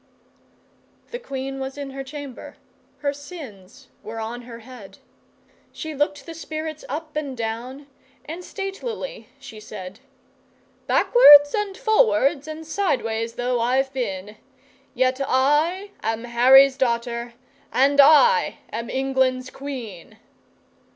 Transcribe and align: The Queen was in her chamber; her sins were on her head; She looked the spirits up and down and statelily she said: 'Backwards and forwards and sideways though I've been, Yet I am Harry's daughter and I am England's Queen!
The 1.11 1.19
Queen 1.19 1.59
was 1.59 1.77
in 1.77 1.91
her 1.91 2.03
chamber; 2.03 2.57
her 3.01 3.13
sins 3.13 3.87
were 4.01 4.19
on 4.19 4.41
her 4.41 4.61
head; 4.61 4.97
She 5.71 5.93
looked 5.93 6.25
the 6.25 6.33
spirits 6.33 6.83
up 6.89 7.15
and 7.15 7.37
down 7.37 7.85
and 8.25 8.41
statelily 8.43 9.27
she 9.37 9.59
said: 9.59 9.99
'Backwards 10.87 11.53
and 11.53 11.77
forwards 11.77 12.47
and 12.47 12.65
sideways 12.65 13.33
though 13.35 13.59
I've 13.59 13.93
been, 13.93 14.37
Yet 14.95 15.21
I 15.23 15.91
am 16.01 16.23
Harry's 16.23 16.77
daughter 16.79 17.35
and 17.71 18.01
I 18.01 18.57
am 18.73 18.89
England's 18.89 19.51
Queen! 19.51 20.17